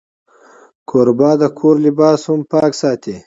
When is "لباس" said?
1.85-2.21